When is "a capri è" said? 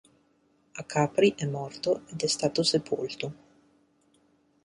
0.73-1.45